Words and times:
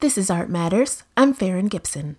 This 0.00 0.16
is 0.16 0.30
Art 0.30 0.48
Matters. 0.48 1.02
I'm 1.16 1.34
Ferren 1.34 1.68
Gibson. 1.68 2.18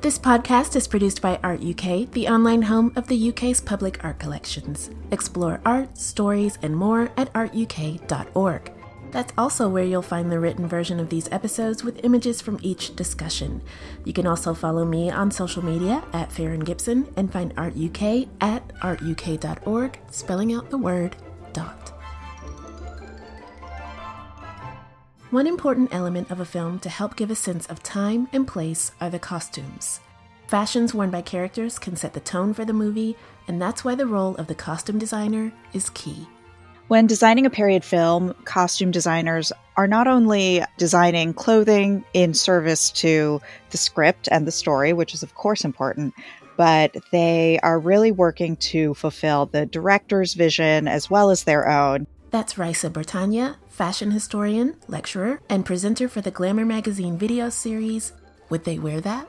This 0.00 0.16
podcast 0.16 0.76
is 0.76 0.86
produced 0.86 1.20
by 1.20 1.40
Art 1.42 1.60
UK, 1.60 2.08
the 2.12 2.28
online 2.28 2.62
home 2.62 2.92
of 2.94 3.08
the 3.08 3.30
UK's 3.30 3.60
public 3.60 4.04
art 4.04 4.20
collections. 4.20 4.90
Explore 5.10 5.60
art, 5.64 5.98
stories, 5.98 6.56
and 6.62 6.76
more 6.76 7.10
at 7.16 7.32
artuk.org. 7.32 8.72
That's 9.10 9.32
also 9.36 9.68
where 9.68 9.82
you'll 9.82 10.02
find 10.02 10.30
the 10.30 10.38
written 10.38 10.68
version 10.68 11.00
of 11.00 11.08
these 11.08 11.28
episodes 11.32 11.82
with 11.82 12.04
images 12.04 12.40
from 12.40 12.60
each 12.62 12.94
discussion. 12.94 13.60
You 14.04 14.12
can 14.12 14.28
also 14.28 14.54
follow 14.54 14.84
me 14.84 15.10
on 15.10 15.32
social 15.32 15.64
media 15.64 16.04
at 16.12 16.30
Ferren 16.30 16.62
Gibson 16.62 17.12
and 17.16 17.32
find 17.32 17.52
Art 17.56 17.74
UK 17.76 18.28
at 18.40 18.68
artuk.org, 18.82 19.98
spelling 20.12 20.52
out 20.52 20.70
the 20.70 20.78
word 20.78 21.16
dot. 21.52 21.92
One 25.32 25.46
important 25.46 25.94
element 25.94 26.30
of 26.30 26.40
a 26.40 26.44
film 26.44 26.78
to 26.80 26.90
help 26.90 27.16
give 27.16 27.30
a 27.30 27.34
sense 27.34 27.64
of 27.68 27.82
time 27.82 28.28
and 28.34 28.46
place 28.46 28.92
are 29.00 29.08
the 29.08 29.18
costumes. 29.18 29.98
Fashions 30.46 30.92
worn 30.92 31.08
by 31.08 31.22
characters 31.22 31.78
can 31.78 31.96
set 31.96 32.12
the 32.12 32.20
tone 32.20 32.52
for 32.52 32.66
the 32.66 32.74
movie, 32.74 33.16
and 33.48 33.60
that's 33.60 33.82
why 33.82 33.94
the 33.94 34.04
role 34.06 34.36
of 34.36 34.46
the 34.46 34.54
costume 34.54 34.98
designer 34.98 35.50
is 35.72 35.88
key. 35.88 36.28
When 36.88 37.06
designing 37.06 37.46
a 37.46 37.50
period 37.50 37.82
film, 37.82 38.34
costume 38.44 38.90
designers 38.90 39.52
are 39.78 39.86
not 39.86 40.06
only 40.06 40.62
designing 40.76 41.32
clothing 41.32 42.04
in 42.12 42.34
service 42.34 42.90
to 42.90 43.40
the 43.70 43.78
script 43.78 44.28
and 44.30 44.46
the 44.46 44.52
story, 44.52 44.92
which 44.92 45.14
is, 45.14 45.22
of 45.22 45.34
course, 45.34 45.64
important, 45.64 46.12
but 46.58 46.94
they 47.10 47.58
are 47.62 47.78
really 47.78 48.12
working 48.12 48.56
to 48.56 48.92
fulfill 48.92 49.46
the 49.46 49.64
director's 49.64 50.34
vision 50.34 50.88
as 50.88 51.08
well 51.08 51.30
as 51.30 51.44
their 51.44 51.70
own. 51.70 52.06
That's 52.30 52.54
Raissa 52.54 52.90
Bretaña, 52.90 53.56
fashion 53.72 54.10
historian, 54.10 54.76
lecturer, 54.86 55.40
and 55.48 55.64
presenter 55.64 56.06
for 56.06 56.20
the 56.20 56.30
Glamour 56.30 56.66
magazine 56.66 57.16
video 57.16 57.48
series 57.48 58.12
Would 58.50 58.64
They 58.64 58.78
Wear 58.78 59.00
That? 59.00 59.28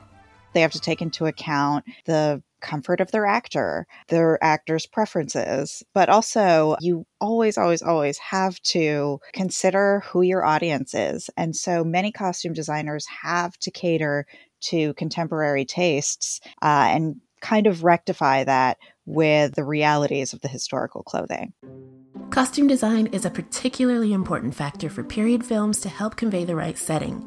They 0.52 0.60
have 0.60 0.72
to 0.72 0.80
take 0.80 1.00
into 1.00 1.26
account 1.26 1.84
the 2.04 2.42
comfort 2.60 3.00
of 3.00 3.10
their 3.10 3.26
actor, 3.26 3.86
their 4.08 4.42
actor's 4.44 4.86
preferences, 4.86 5.82
but 5.94 6.08
also 6.08 6.76
you 6.80 7.06
always, 7.20 7.58
always, 7.58 7.82
always 7.82 8.18
have 8.18 8.60
to 8.62 9.18
consider 9.32 10.02
who 10.06 10.22
your 10.22 10.44
audience 10.44 10.94
is. 10.94 11.30
And 11.36 11.56
so 11.56 11.82
many 11.82 12.12
costume 12.12 12.52
designers 12.52 13.06
have 13.22 13.56
to 13.58 13.70
cater 13.70 14.26
to 14.66 14.94
contemporary 14.94 15.64
tastes 15.64 16.40
uh, 16.62 16.88
and 16.90 17.16
kind 17.40 17.66
of 17.66 17.82
rectify 17.82 18.44
that 18.44 18.78
with 19.06 19.54
the 19.54 19.64
realities 19.64 20.32
of 20.32 20.40
the 20.40 20.48
historical 20.48 21.02
clothing. 21.02 21.52
Costume 22.34 22.66
design 22.66 23.06
is 23.12 23.24
a 23.24 23.30
particularly 23.30 24.12
important 24.12 24.56
factor 24.56 24.90
for 24.90 25.04
period 25.04 25.44
films 25.46 25.78
to 25.78 25.88
help 25.88 26.16
convey 26.16 26.44
the 26.44 26.56
right 26.56 26.76
setting. 26.76 27.18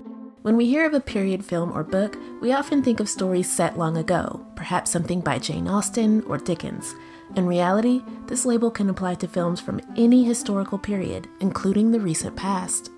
When 0.41 0.57
we 0.57 0.65
hear 0.65 0.85
of 0.85 0.93
a 0.93 0.99
period 0.99 1.45
film 1.45 1.71
or 1.71 1.85
book, 1.85 2.17
we 2.41 2.51
often 2.51 2.83
think 2.83 2.99
of 2.99 3.07
stories 3.07 3.49
set 3.49 3.77
long 3.77 3.95
ago, 3.95 4.45
perhaps 4.57 4.91
something 4.91 5.21
by 5.21 5.39
Jane 5.39 5.69
Austen 5.69 6.23
or 6.23 6.37
Dickens. 6.37 6.93
In 7.37 7.47
reality, 7.47 8.03
this 8.25 8.45
label 8.45 8.69
can 8.69 8.89
apply 8.89 9.15
to 9.15 9.29
films 9.29 9.61
from 9.61 9.79
any 9.95 10.25
historical 10.25 10.77
period, 10.77 11.29
including 11.39 11.91
the 11.91 12.01
recent 12.01 12.35
past. 12.35 12.91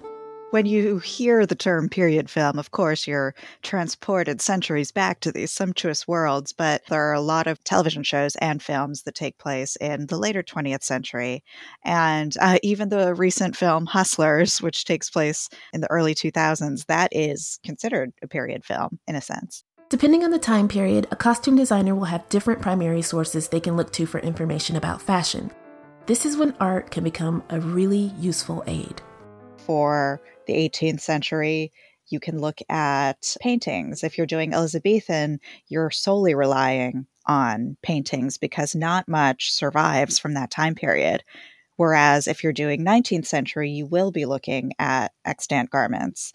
When 0.51 0.65
you 0.65 0.97
hear 0.97 1.45
the 1.45 1.53
term 1.53 1.89
period 1.89 2.27
film, 2.27 2.57
of 2.57 2.71
course, 2.71 3.05
you're 3.05 3.35
transported 3.61 4.41
centuries 4.41 4.91
back 4.91 5.19
to 5.19 5.31
these 5.31 5.51
sumptuous 5.51 6.07
worlds, 6.07 6.53
but 6.53 6.81
there 6.89 7.03
are 7.03 7.13
a 7.13 7.21
lot 7.21 7.45
of 7.45 7.63
television 7.63 8.01
shows 8.01 8.35
and 8.37 8.59
films 8.59 9.03
that 9.03 9.13
take 9.13 9.37
place 9.37 9.75
in 9.75 10.07
the 10.07 10.17
later 10.17 10.41
20th 10.41 10.81
century. 10.81 11.43
And 11.85 12.35
uh, 12.41 12.57
even 12.63 12.89
the 12.89 13.13
recent 13.13 13.55
film 13.55 13.85
Hustlers, 13.85 14.59
which 14.59 14.85
takes 14.85 15.11
place 15.11 15.49
in 15.71 15.81
the 15.81 15.91
early 15.91 16.15
2000s, 16.15 16.87
that 16.87 17.09
is 17.11 17.59
considered 17.63 18.11
a 18.23 18.27
period 18.27 18.65
film 18.65 18.97
in 19.07 19.15
a 19.15 19.21
sense. 19.21 19.63
Depending 19.89 20.23
on 20.23 20.31
the 20.31 20.39
time 20.39 20.67
period, 20.67 21.07
a 21.11 21.15
costume 21.15 21.57
designer 21.57 21.93
will 21.93 22.05
have 22.05 22.27
different 22.29 22.59
primary 22.59 23.03
sources 23.03 23.49
they 23.49 23.59
can 23.59 23.77
look 23.77 23.93
to 23.93 24.07
for 24.07 24.19
information 24.21 24.75
about 24.75 24.99
fashion. 24.99 25.51
This 26.07 26.25
is 26.25 26.37
when 26.37 26.55
art 26.59 26.89
can 26.89 27.03
become 27.03 27.43
a 27.51 27.59
really 27.59 28.11
useful 28.17 28.63
aid. 28.65 28.99
For 29.57 30.19
the 30.49 30.69
18th 30.69 31.01
century, 31.01 31.71
you 32.07 32.19
can 32.19 32.39
look 32.39 32.59
at 32.69 33.35
paintings. 33.39 34.03
If 34.03 34.17
you're 34.17 34.25
doing 34.25 34.53
Elizabethan, 34.53 35.39
you're 35.67 35.91
solely 35.91 36.33
relying 36.33 37.05
on 37.27 37.77
paintings 37.83 38.37
because 38.37 38.73
not 38.73 39.07
much 39.07 39.51
survives 39.51 40.17
from 40.17 40.33
that 40.33 40.49
time 40.49 40.73
period. 40.73 41.23
Whereas 41.75 42.27
if 42.27 42.43
you're 42.43 42.51
doing 42.51 42.83
19th 42.83 43.27
century, 43.27 43.69
you 43.69 43.85
will 43.85 44.11
be 44.11 44.25
looking 44.25 44.73
at 44.79 45.11
extant 45.23 45.69
garments. 45.69 46.33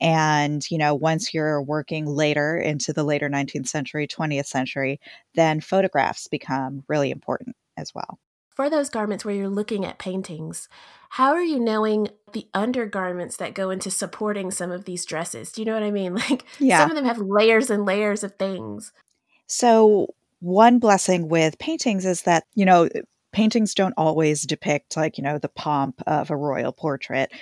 And, 0.00 0.62
you 0.70 0.76
know, 0.76 0.94
once 0.94 1.32
you're 1.32 1.62
working 1.62 2.04
later 2.04 2.58
into 2.58 2.92
the 2.92 3.04
later 3.04 3.30
19th 3.30 3.68
century, 3.68 4.06
20th 4.06 4.46
century, 4.46 5.00
then 5.34 5.60
photographs 5.60 6.28
become 6.28 6.84
really 6.86 7.10
important 7.10 7.56
as 7.78 7.92
well 7.94 8.18
for 8.54 8.70
those 8.70 8.88
garments 8.88 9.24
where 9.24 9.34
you're 9.34 9.48
looking 9.48 9.84
at 9.84 9.98
paintings, 9.98 10.68
how 11.10 11.32
are 11.32 11.42
you 11.42 11.60
knowing 11.60 12.08
the 12.32 12.48
undergarments 12.54 13.36
that 13.36 13.54
go 13.54 13.70
into 13.70 13.90
supporting 13.90 14.50
some 14.50 14.70
of 14.70 14.84
these 14.84 15.04
dresses? 15.04 15.52
Do 15.52 15.60
you 15.60 15.66
know 15.66 15.74
what 15.74 15.82
I 15.82 15.90
mean? 15.90 16.14
Like 16.30 16.44
yeah. 16.58 16.78
some 16.78 16.90
of 16.90 16.96
them 16.96 17.04
have 17.04 17.18
layers 17.18 17.70
and 17.70 17.84
layers 17.84 18.24
of 18.24 18.36
things. 18.36 18.92
So, 19.46 20.14
one 20.40 20.78
blessing 20.78 21.28
with 21.28 21.58
paintings 21.58 22.04
is 22.04 22.22
that, 22.22 22.44
you 22.54 22.64
know, 22.64 22.88
paintings 23.32 23.74
don't 23.74 23.94
always 23.96 24.42
depict 24.42 24.96
like, 24.96 25.18
you 25.18 25.24
know, 25.24 25.38
the 25.38 25.48
pomp 25.48 26.02
of 26.06 26.30
a 26.30 26.36
royal 26.36 26.72
portrait. 26.72 27.32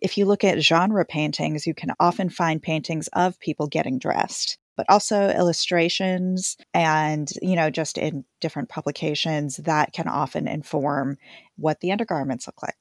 If 0.00 0.16
you 0.16 0.24
look 0.24 0.44
at 0.44 0.60
genre 0.60 1.04
paintings, 1.04 1.66
you 1.66 1.74
can 1.74 1.90
often 2.00 2.28
find 2.30 2.62
paintings 2.62 3.08
of 3.12 3.38
people 3.38 3.66
getting 3.66 3.98
dressed 3.98 4.58
but 4.76 4.86
also 4.88 5.28
illustrations 5.30 6.56
and, 6.74 7.30
you 7.40 7.56
know, 7.56 7.70
just 7.70 7.98
in 7.98 8.24
different 8.40 8.68
publications 8.68 9.58
that 9.58 9.92
can 9.92 10.08
often 10.08 10.48
inform 10.48 11.18
what 11.56 11.80
the 11.80 11.92
undergarments 11.92 12.46
look 12.46 12.62
like. 12.62 12.76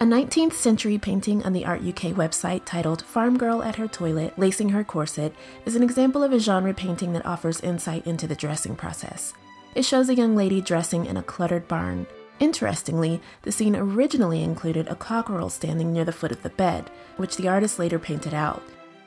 A 0.00 0.04
19th 0.04 0.52
century 0.52 0.96
painting 0.96 1.42
on 1.42 1.52
the 1.52 1.66
Art 1.66 1.80
UK 1.80 2.14
website 2.14 2.62
titled 2.64 3.02
Farm 3.02 3.36
Girl 3.36 3.64
at 3.64 3.74
Her 3.74 3.88
Toilet, 3.88 4.38
Lacing 4.38 4.68
Her 4.68 4.84
Corset 4.84 5.34
is 5.66 5.74
an 5.74 5.82
example 5.82 6.22
of 6.22 6.32
a 6.32 6.38
genre 6.38 6.72
painting 6.72 7.12
that 7.14 7.26
offers 7.26 7.60
insight 7.62 8.06
into 8.06 8.28
the 8.28 8.36
dressing 8.36 8.76
process. 8.76 9.32
It 9.74 9.84
shows 9.84 10.08
a 10.08 10.14
young 10.14 10.36
lady 10.36 10.60
dressing 10.60 11.06
in 11.06 11.16
a 11.16 11.22
cluttered 11.22 11.66
barn. 11.66 12.06
Interestingly, 12.38 13.20
the 13.42 13.50
scene 13.50 13.74
originally 13.74 14.44
included 14.44 14.86
a 14.86 14.94
cockerel 14.94 15.50
standing 15.50 15.92
near 15.92 16.04
the 16.04 16.12
foot 16.12 16.30
of 16.30 16.44
the 16.44 16.50
bed, 16.50 16.92
which 17.16 17.36
the 17.36 17.48
artist 17.48 17.80
later 17.80 17.98
painted 17.98 18.32
out. 18.32 18.62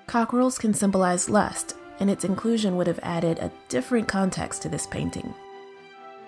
Cockerels 0.08 0.58
can 0.58 0.74
symbolize 0.74 1.30
lust, 1.30 1.78
and 2.02 2.10
its 2.10 2.26
inclusion 2.26 2.76
would 2.76 2.88
have 2.88 3.00
added 3.04 3.38
a 3.40 3.52
different 3.70 4.08
context 4.08 4.64
to 4.64 4.70
this 4.70 4.88
painting. 4.88 5.34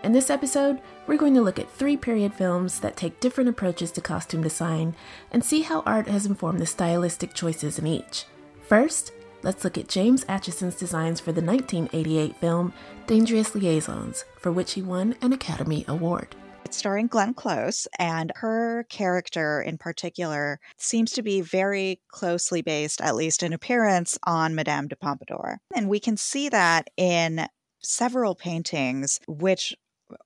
In 0.04 0.12
this 0.12 0.30
episode, 0.30 0.80
we're 1.08 1.18
going 1.18 1.34
to 1.34 1.42
look 1.42 1.58
at 1.58 1.70
three 1.72 1.98
period 1.98 2.34
films 2.34 2.80
that 2.82 2.96
take 2.96 3.20
different 3.20 3.50
approaches 3.50 3.92
to 3.94 4.02
costume 4.02 4.44
design 4.44 4.96
and 5.32 5.44
see 5.44 5.64
how 5.64 5.82
art 5.82 6.08
has 6.08 6.28
informed 6.28 6.60
the 6.60 6.66
stylistic 6.68 7.34
choices 7.34 7.80
in 7.80 7.88
each. 7.88 8.26
First, 8.68 9.14
let's 9.42 9.64
look 9.64 9.78
at 9.78 9.88
James 9.88 10.24
Acheson's 10.26 10.76
designs 10.76 11.20
for 11.20 11.32
the 11.32 11.42
1988 11.42 12.36
film 12.36 12.74
Dangerous 13.08 13.56
Liaisons, 13.56 14.26
for 14.38 14.52
which 14.52 14.74
he 14.74 14.82
won 14.82 15.16
an 15.22 15.34
Academy 15.34 15.86
Award. 15.88 16.36
Starring 16.74 17.08
Glenn 17.08 17.34
Close, 17.34 17.88
and 18.00 18.32
her 18.36 18.86
character 18.90 19.62
in 19.62 19.78
particular 19.78 20.60
seems 20.78 21.12
to 21.14 21.22
be 21.22 21.40
very 21.40 22.02
closely 22.10 22.62
based, 22.62 23.00
at 23.00 23.16
least 23.16 23.44
in 23.44 23.54
appearance, 23.54 24.18
on 24.24 24.56
Madame 24.56 24.88
de 24.88 24.96
Pompadour. 24.96 25.60
And 25.76 25.88
we 25.88 26.00
can 26.00 26.18
see 26.18 26.50
that 26.50 26.90
in 26.98 27.48
several 27.82 28.36
paintings, 28.36 29.20
which 29.28 29.76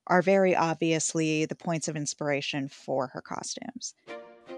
are 0.06 0.22
very 0.22 0.56
obviously 0.56 1.44
the 1.44 1.54
points 1.54 1.86
of 1.86 1.96
inspiration 1.96 2.68
for 2.68 3.08
her 3.08 3.20
costumes. 3.20 3.94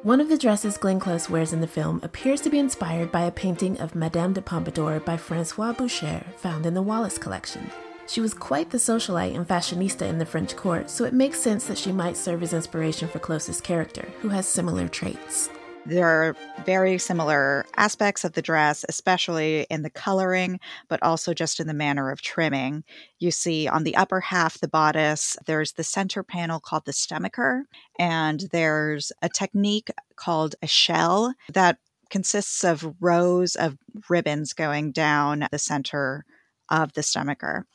One 0.03 0.21
of 0.21 0.29
the 0.29 0.39
dresses 0.39 0.79
Glenn 0.79 1.01
Close 1.01 1.29
wears 1.29 1.53
in 1.53 1.61
the 1.61 1.67
film 1.67 2.01
appears 2.03 2.41
to 2.43 2.51
be 2.51 2.59
inspired 2.59 3.13
by 3.13 3.23
a 3.23 3.31
painting 3.31 3.79
of 3.81 3.95
Madame 3.95 4.33
de 4.33 4.41
Pompadour 4.41 5.01
by 5.01 5.17
Francois 5.17 5.73
Boucher 5.73 6.25
found 6.39 6.65
in 6.65 6.75
the 6.75 6.83
Wallace 6.83 7.19
collection. 7.19 7.71
She 8.11 8.21
was 8.21 8.35
quite 8.35 8.71
the 8.71 8.79
socialite 8.79 9.37
and 9.37 9.47
fashionista 9.47 10.03
in 10.03 10.19
the 10.19 10.27
French 10.27 10.57
court, 10.57 10.91
so 10.91 11.05
it 11.05 11.15
makes 11.15 11.39
sense 11.39 11.67
that 11.67 11.79
she 11.79 11.93
might 11.93 12.17
serve 12.17 12.43
as 12.43 12.53
inspiration 12.53 13.07
for 13.07 13.21
Close's 13.21 13.61
character, 13.61 14.11
who 14.21 14.31
has 14.31 14.49
similar 14.49 14.89
traits. 14.89 15.49
There 15.87 16.09
are 16.09 16.37
very 16.67 16.99
similar 16.99 17.65
aspects 17.77 18.25
of 18.25 18.33
the 18.33 18.43
dress, 18.43 18.85
especially 18.89 19.65
in 19.71 19.83
the 19.83 19.91
coloring, 19.91 20.59
but 20.89 21.01
also 21.05 21.33
just 21.33 21.61
in 21.61 21.69
the 21.69 21.73
manner 21.73 22.11
of 22.11 22.21
trimming. 22.21 22.83
You 23.21 23.31
see 23.31 23.69
on 23.69 23.85
the 23.85 23.95
upper 23.95 24.19
half, 24.19 24.59
the 24.59 24.67
bodice, 24.67 25.37
there's 25.47 25.75
the 25.75 25.85
center 25.85 26.25
panel 26.25 26.59
called 26.59 26.87
the 26.87 26.93
stomacher, 26.93 27.63
and 27.97 28.41
there's 28.51 29.13
a 29.23 29.29
technique 29.29 29.89
called 30.17 30.57
échelle 30.65 31.35
that 31.53 31.79
consists 32.11 32.65
of 32.65 32.93
rows 32.99 33.55
of 33.55 33.79
ribbons 34.09 34.53
going 34.53 34.91
down 34.91 35.47
the 35.53 35.61
center 35.61 36.25
of 36.71 36.93
the 36.93 37.03
stomacher. 37.03 37.67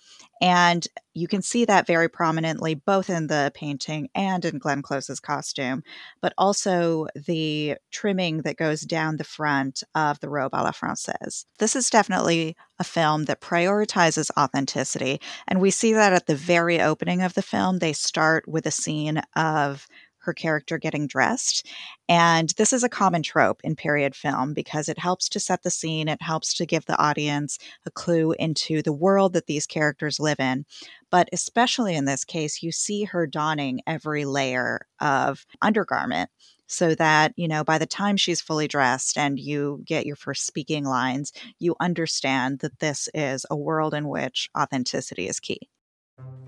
And 0.41 0.85
you 1.13 1.27
can 1.27 1.41
see 1.41 1.63
that 1.65 1.87
very 1.87 2.09
prominently 2.09 2.75
both 2.75 3.09
in 3.09 3.27
the 3.27 3.51
painting 3.55 4.09
and 4.13 4.43
in 4.43 4.57
Glenn 4.57 4.81
Close's 4.81 5.21
costume, 5.21 5.81
but 6.21 6.33
also 6.37 7.07
the 7.15 7.75
trimming 7.91 8.39
that 8.39 8.57
goes 8.57 8.81
down 8.81 9.15
the 9.15 9.23
front 9.23 9.81
of 9.95 10.19
the 10.19 10.29
robe 10.29 10.53
a 10.53 10.61
la 10.61 10.71
Francaise. 10.71 11.45
This 11.57 11.75
is 11.75 11.89
definitely 11.89 12.57
a 12.79 12.83
film 12.83 13.25
that 13.25 13.39
prioritizes 13.39 14.29
authenticity. 14.37 15.21
And 15.47 15.61
we 15.61 15.71
see 15.71 15.93
that 15.93 16.11
at 16.11 16.27
the 16.27 16.35
very 16.35 16.81
opening 16.81 17.21
of 17.21 17.33
the 17.33 17.41
film. 17.41 17.79
They 17.79 17.93
start 17.93 18.45
with 18.47 18.65
a 18.65 18.71
scene 18.71 19.21
of 19.37 19.87
her 20.25 20.33
character 20.33 20.77
getting 20.77 21.07
dressed. 21.07 21.67
And 22.09 22.49
this 22.57 22.73
is 22.73 22.83
a 22.83 22.89
common 22.89 23.23
trope 23.23 23.61
in 23.63 23.75
period 23.75 24.15
film 24.15 24.53
because 24.53 24.89
it 24.89 24.99
helps 24.99 25.29
to 25.29 25.39
set 25.39 25.63
the 25.63 25.71
scene, 25.71 26.07
it 26.07 26.21
helps 26.21 26.53
to 26.55 26.65
give 26.65 26.85
the 26.85 26.97
audience 26.97 27.57
a 27.85 27.91
clue 27.91 28.33
into 28.37 28.81
the 28.81 28.93
world 28.93 29.33
that 29.33 29.47
these 29.47 29.65
characters 29.65 30.19
live 30.19 30.39
in. 30.39 30.65
But 31.09 31.29
especially 31.31 31.95
in 31.95 32.05
this 32.05 32.25
case, 32.25 32.61
you 32.61 32.71
see 32.71 33.05
her 33.05 33.25
donning 33.25 33.81
every 33.87 34.25
layer 34.25 34.85
of 34.99 35.45
undergarment 35.61 36.29
so 36.67 36.95
that, 36.95 37.33
you 37.35 37.47
know, 37.47 37.63
by 37.63 37.77
the 37.77 37.85
time 37.85 38.17
she's 38.17 38.41
fully 38.41 38.67
dressed 38.67 39.17
and 39.17 39.39
you 39.39 39.81
get 39.85 40.05
your 40.05 40.15
first 40.15 40.45
speaking 40.45 40.83
lines, 40.83 41.31
you 41.59 41.75
understand 41.79 42.59
that 42.59 42.79
this 42.79 43.07
is 43.13 43.45
a 43.49 43.55
world 43.55 43.93
in 43.93 44.07
which 44.07 44.49
authenticity 44.57 45.27
is 45.27 45.39
key. 45.39 45.69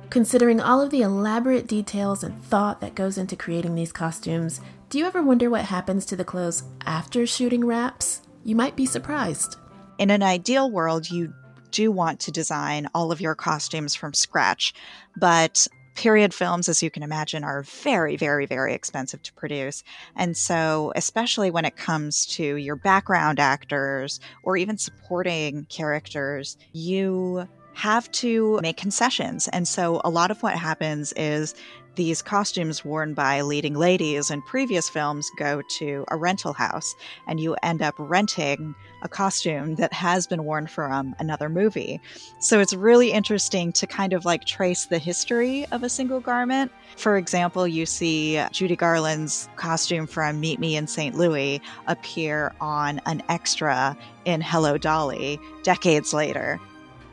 Considering 0.10 0.62
all 0.62 0.82
of 0.82 0.90
the 0.90 1.02
elaborate 1.02 1.68
details 1.68 2.24
and 2.24 2.42
thought 2.46 2.80
that 2.80 2.96
goes 2.96 3.18
into 3.18 3.36
creating 3.36 3.76
these 3.76 3.92
costumes, 3.92 4.62
do 4.90 4.98
you 4.98 5.06
ever 5.06 5.22
wonder 5.22 5.50
what 5.50 5.66
happens 5.66 6.06
to 6.06 6.16
the 6.16 6.24
clothes 6.24 6.64
after 6.86 7.28
shooting 7.28 7.66
wraps? 7.66 8.22
You 8.46 8.56
might 8.56 8.78
be 8.78 8.86
surprised. 8.86 9.58
In 9.98 10.10
an 10.10 10.24
ideal 10.24 10.72
world, 10.72 11.10
you 11.10 11.34
do 11.72 11.92
want 11.92 12.22
to 12.22 12.32
design 12.32 12.88
all 12.96 13.12
of 13.12 13.20
your 13.20 13.36
costumes 13.36 13.96
from 13.96 14.14
scratch, 14.14 14.74
but 15.18 15.68
period 15.96 16.34
films, 16.34 16.70
as 16.70 16.82
you 16.82 16.90
can 16.90 17.04
imagine, 17.04 17.44
are 17.44 17.64
very, 17.64 18.16
very, 18.16 18.46
very 18.46 18.74
expensive 18.74 19.22
to 19.24 19.34
produce. 19.34 19.84
And 20.16 20.38
so, 20.38 20.94
especially 20.96 21.52
when 21.52 21.66
it 21.66 21.76
comes 21.76 22.26
to 22.38 22.56
your 22.56 22.78
background 22.78 23.40
actors 23.40 24.22
or 24.44 24.56
even 24.56 24.78
supporting 24.78 25.66
characters, 25.66 26.58
you 26.72 27.50
have 27.78 28.12
to 28.12 28.60
make 28.64 28.76
concessions. 28.76 29.48
And 29.50 29.68
so 29.68 30.02
a 30.04 30.10
lot 30.10 30.32
of 30.32 30.42
what 30.42 30.56
happens 30.56 31.14
is 31.14 31.54
these 31.94 32.24
costumes 32.24 32.84
worn 32.84 33.14
by 33.14 33.42
leading 33.42 33.76
ladies 33.76 34.32
in 34.32 34.42
previous 34.44 34.90
films 34.90 35.30
go 35.38 35.62
to 35.78 36.06
a 36.10 36.18
rental 36.18 36.54
house 36.54 36.96
and 37.28 37.40
you 37.40 37.56
end 37.62 37.84
up 37.84 37.94
renting 37.98 38.74
a 39.04 39.08
costume 39.08 39.76
that 39.76 39.94
has 39.94 40.26
been 40.26 40.44
worn 40.44 40.66
from 40.66 41.16
another 41.20 41.50
movie. 41.50 42.00
So 42.40 42.60
it's 42.60 42.74
really 42.74 43.12
interesting 43.12 43.72
to 43.74 43.86
kind 43.86 44.14
of 44.14 44.26
like 44.26 44.46
trace 44.46 44.86
the 44.86 44.98
history 45.00 45.66
of 45.72 45.84
a 45.84 45.90
single 45.90 46.20
garment. 46.20 46.72
For 46.96 47.18
example, 47.18 47.68
you 47.68 47.86
see 47.86 48.44
Judy 48.52 48.76
Garland's 48.76 49.50
costume 49.56 50.08
from 50.08 50.40
Meet 50.40 50.60
Me 50.60 50.76
in 50.76 50.88
St. 50.88 51.16
Louis 51.16 51.62
appear 51.86 52.54
on 52.60 53.02
an 53.06 53.22
extra 53.30 53.96
in 54.26 54.42
Hello 54.42 54.78
Dolly 54.78 55.40
decades 55.64 56.14
later. 56.14 56.60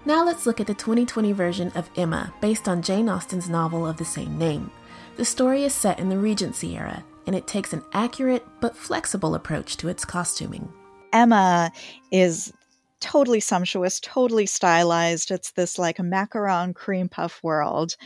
Now 0.06 0.22
let's 0.22 0.44
look 0.44 0.60
at 0.60 0.66
the 0.66 0.74
2020 0.74 1.32
version 1.32 1.72
of 1.74 1.88
Emma, 1.96 2.32
based 2.42 2.68
on 2.68 2.82
Jane 2.82 3.08
Austen's 3.08 3.48
novel 3.48 3.86
of 3.86 3.96
the 3.96 4.04
same 4.04 4.36
name. 4.36 4.70
The 5.16 5.24
story 5.24 5.64
is 5.64 5.72
set 5.72 5.98
in 5.98 6.10
the 6.10 6.18
Regency 6.18 6.76
era, 6.76 7.02
and 7.26 7.34
it 7.34 7.46
takes 7.46 7.72
an 7.72 7.82
accurate 7.94 8.44
but 8.60 8.76
flexible 8.76 9.34
approach 9.34 9.78
to 9.78 9.88
its 9.88 10.04
costuming. 10.04 10.70
Emma 11.14 11.72
is 12.12 12.52
totally 13.00 13.40
sumptuous, 13.40 13.98
totally 14.00 14.44
stylized. 14.44 15.30
It's 15.30 15.52
this 15.52 15.78
like 15.78 15.98
a 15.98 16.02
macaron 16.02 16.74
cream 16.74 17.08
puff 17.08 17.40
world. 17.42 17.96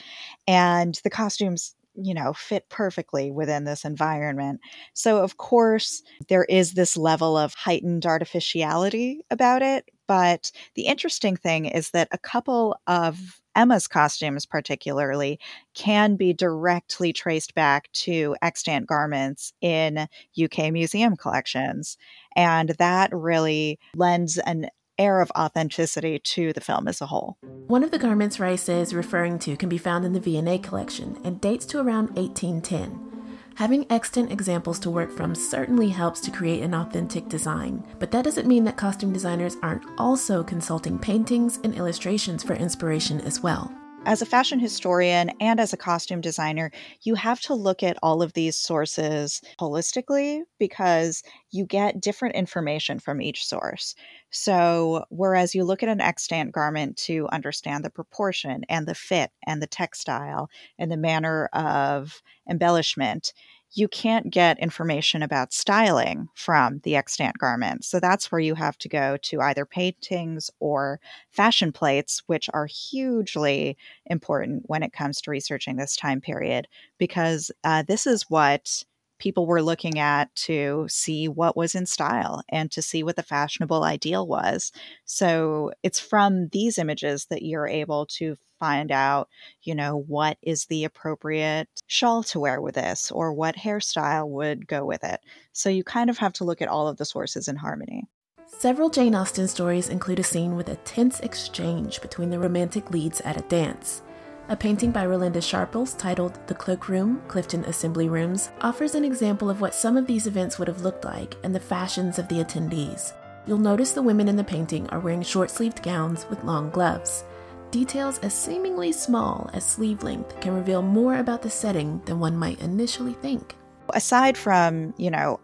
And 0.46 1.00
the 1.02 1.10
costumes 1.10 1.74
you 2.00 2.14
know, 2.14 2.32
fit 2.32 2.68
perfectly 2.68 3.32
within 3.32 3.64
this 3.64 3.84
environment. 3.84 4.60
So, 4.94 5.24
of 5.24 5.36
course, 5.36 6.02
there 6.28 6.44
is 6.44 6.74
this 6.74 6.96
level 6.96 7.36
of 7.36 7.54
heightened 7.54 8.06
artificiality 8.06 9.22
about 9.32 9.62
it. 9.62 9.90
But 10.08 10.50
the 10.74 10.86
interesting 10.86 11.36
thing 11.36 11.66
is 11.66 11.90
that 11.90 12.08
a 12.10 12.18
couple 12.18 12.76
of 12.88 13.40
Emma's 13.54 13.86
costumes, 13.86 14.46
particularly, 14.46 15.38
can 15.74 16.16
be 16.16 16.32
directly 16.32 17.12
traced 17.12 17.54
back 17.54 17.92
to 17.92 18.34
extant 18.42 18.86
garments 18.86 19.52
in 19.60 20.08
UK 20.42 20.72
museum 20.72 21.16
collections. 21.16 21.96
And 22.34 22.70
that 22.78 23.10
really 23.12 23.78
lends 23.94 24.38
an 24.38 24.70
air 24.98 25.20
of 25.20 25.30
authenticity 25.38 26.18
to 26.18 26.52
the 26.52 26.60
film 26.60 26.88
as 26.88 27.00
a 27.00 27.06
whole. 27.06 27.36
One 27.66 27.84
of 27.84 27.90
the 27.90 27.98
garments 27.98 28.38
Raissa 28.38 28.80
is 28.80 28.94
referring 28.94 29.38
to 29.40 29.56
can 29.56 29.68
be 29.68 29.78
found 29.78 30.04
in 30.04 30.12
the 30.12 30.20
V&A 30.20 30.58
collection 30.58 31.20
and 31.22 31.40
dates 31.40 31.66
to 31.66 31.78
around 31.78 32.16
1810. 32.16 33.17
Having 33.58 33.90
extant 33.90 34.30
examples 34.30 34.78
to 34.78 34.88
work 34.88 35.10
from 35.10 35.34
certainly 35.34 35.88
helps 35.88 36.20
to 36.20 36.30
create 36.30 36.62
an 36.62 36.74
authentic 36.74 37.28
design, 37.28 37.82
but 37.98 38.12
that 38.12 38.22
doesn't 38.24 38.46
mean 38.46 38.62
that 38.62 38.76
costume 38.76 39.12
designers 39.12 39.56
aren't 39.64 39.82
also 39.98 40.44
consulting 40.44 40.96
paintings 40.96 41.58
and 41.64 41.74
illustrations 41.74 42.44
for 42.44 42.54
inspiration 42.54 43.20
as 43.22 43.42
well 43.42 43.68
as 44.06 44.22
a 44.22 44.26
fashion 44.26 44.58
historian 44.58 45.30
and 45.40 45.60
as 45.60 45.72
a 45.72 45.76
costume 45.76 46.20
designer, 46.20 46.70
you 47.02 47.14
have 47.14 47.40
to 47.42 47.54
look 47.54 47.82
at 47.82 47.98
all 48.02 48.22
of 48.22 48.32
these 48.32 48.56
sources 48.56 49.42
holistically 49.60 50.42
because 50.58 51.22
you 51.50 51.64
get 51.66 52.00
different 52.00 52.34
information 52.34 52.98
from 52.98 53.20
each 53.20 53.44
source. 53.46 53.94
So, 54.30 55.04
whereas 55.10 55.54
you 55.54 55.64
look 55.64 55.82
at 55.82 55.88
an 55.88 56.00
extant 56.00 56.52
garment 56.52 56.96
to 57.06 57.28
understand 57.32 57.84
the 57.84 57.90
proportion 57.90 58.64
and 58.68 58.86
the 58.86 58.94
fit 58.94 59.30
and 59.46 59.60
the 59.62 59.66
textile 59.66 60.48
and 60.78 60.90
the 60.90 60.96
manner 60.96 61.46
of 61.52 62.22
embellishment, 62.48 63.32
you 63.72 63.88
can't 63.88 64.30
get 64.30 64.58
information 64.58 65.22
about 65.22 65.52
styling 65.52 66.28
from 66.34 66.80
the 66.84 66.96
extant 66.96 67.36
garment. 67.38 67.84
So 67.84 68.00
that's 68.00 68.32
where 68.32 68.40
you 68.40 68.54
have 68.54 68.78
to 68.78 68.88
go 68.88 69.16
to 69.22 69.40
either 69.40 69.66
paintings 69.66 70.50
or 70.58 71.00
fashion 71.30 71.72
plates, 71.72 72.22
which 72.26 72.48
are 72.54 72.66
hugely 72.66 73.76
important 74.06 74.64
when 74.66 74.82
it 74.82 74.92
comes 74.92 75.20
to 75.22 75.30
researching 75.30 75.76
this 75.76 75.96
time 75.96 76.20
period, 76.20 76.66
because 76.98 77.50
uh, 77.64 77.82
this 77.86 78.06
is 78.06 78.24
what 78.28 78.84
people 79.18 79.46
were 79.46 79.62
looking 79.62 79.98
at 79.98 80.32
to 80.36 80.86
see 80.88 81.26
what 81.28 81.56
was 81.56 81.74
in 81.74 81.86
style 81.86 82.42
and 82.50 82.70
to 82.70 82.80
see 82.80 83.02
what 83.02 83.16
the 83.16 83.22
fashionable 83.22 83.82
ideal 83.82 84.26
was. 84.26 84.70
So 85.04 85.72
it's 85.82 85.98
from 86.00 86.48
these 86.48 86.78
images 86.78 87.26
that 87.26 87.42
you're 87.42 87.66
able 87.66 88.06
to 88.18 88.36
find 88.58 88.90
out, 88.90 89.28
you 89.62 89.74
know, 89.74 89.96
what 89.96 90.38
is 90.42 90.66
the 90.66 90.84
appropriate 90.84 91.68
shawl 91.86 92.22
to 92.24 92.40
wear 92.40 92.60
with 92.60 92.74
this 92.74 93.10
or 93.10 93.32
what 93.32 93.56
hairstyle 93.56 94.28
would 94.28 94.66
go 94.66 94.84
with 94.84 95.04
it. 95.04 95.20
So 95.52 95.68
you 95.68 95.84
kind 95.84 96.10
of 96.10 96.18
have 96.18 96.32
to 96.34 96.44
look 96.44 96.62
at 96.62 96.68
all 96.68 96.88
of 96.88 96.96
the 96.96 97.04
sources 97.04 97.48
in 97.48 97.56
harmony. 97.56 98.04
Several 98.46 98.88
Jane 98.88 99.14
Austen 99.14 99.46
stories 99.46 99.88
include 99.88 100.18
a 100.18 100.24
scene 100.24 100.56
with 100.56 100.68
a 100.68 100.76
tense 100.76 101.20
exchange 101.20 102.00
between 102.00 102.30
the 102.30 102.38
romantic 102.38 102.90
leads 102.90 103.20
at 103.20 103.36
a 103.36 103.48
dance. 103.48 104.02
A 104.50 104.56
painting 104.56 104.90
by 104.90 105.04
Rolinda 105.04 105.42
Sharples 105.42 105.92
titled 105.92 106.38
The 106.46 106.54
Cloakroom, 106.54 107.20
Clifton 107.28 107.64
Assembly 107.66 108.08
Rooms 108.08 108.50
offers 108.62 108.94
an 108.94 109.04
example 109.04 109.50
of 109.50 109.60
what 109.60 109.74
some 109.74 109.98
of 109.98 110.06
these 110.06 110.26
events 110.26 110.58
would 110.58 110.68
have 110.68 110.80
looked 110.80 111.04
like 111.04 111.36
and 111.44 111.54
the 111.54 111.60
fashions 111.60 112.18
of 112.18 112.28
the 112.28 112.42
attendees. 112.42 113.12
You'll 113.46 113.58
notice 113.58 113.92
the 113.92 114.02
women 114.02 114.26
in 114.26 114.36
the 114.36 114.44
painting 114.44 114.88
are 114.88 115.00
wearing 115.00 115.22
short 115.22 115.50
sleeved 115.50 115.82
gowns 115.82 116.26
with 116.30 116.44
long 116.44 116.70
gloves. 116.70 117.24
Details 117.70 118.18
as 118.20 118.34
seemingly 118.34 118.92
small 118.92 119.50
as 119.52 119.64
sleeve 119.64 120.02
length 120.02 120.40
can 120.40 120.54
reveal 120.54 120.82
more 120.82 121.18
about 121.18 121.42
the 121.42 121.50
setting 121.50 122.00
than 122.06 122.18
one 122.18 122.36
might 122.36 122.60
initially 122.60 123.14
think. 123.14 123.56
Aside 123.92 124.38
from, 124.38 124.94
you 124.96 125.10
know, 125.10 125.38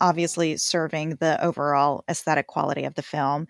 obviously 0.00 0.56
serving 0.56 1.16
the 1.16 1.42
overall 1.42 2.04
aesthetic 2.08 2.46
quality 2.46 2.84
of 2.84 2.94
the 2.94 3.02
film, 3.02 3.46